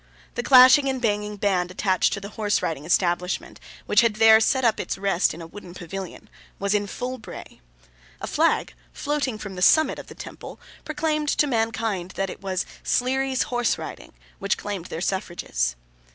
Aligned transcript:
The 0.33 0.41
clashing 0.41 0.89
and 0.89 0.99
banging 0.99 1.35
band 1.37 1.69
attached 1.69 2.11
to 2.13 2.19
the 2.19 2.29
horse 2.29 2.63
riding 2.63 2.85
establishment, 2.85 3.59
which 3.85 4.01
had 4.01 4.15
there 4.15 4.39
set 4.39 4.65
up 4.65 4.79
its 4.79 4.97
rest 4.97 5.31
in 5.31 5.43
a 5.43 5.45
wooden 5.45 5.75
pavilion, 5.75 6.27
was 6.57 6.73
in 6.73 6.87
full 6.87 7.19
bray. 7.19 7.61
A 8.19 8.25
flag, 8.25 8.73
floating 8.91 9.37
from 9.37 9.53
the 9.53 9.61
summit 9.61 9.99
of 9.99 10.07
the 10.07 10.15
temple, 10.15 10.59
proclaimed 10.85 11.29
to 11.29 11.45
mankind 11.45 12.13
that 12.15 12.31
it 12.31 12.41
was 12.41 12.65
'Sleary's 12.81 13.43
Horse 13.53 13.77
riding' 13.77 14.13
which 14.39 14.57
claimed 14.57 14.87
their 14.87 15.01
suffrages. 15.01 15.75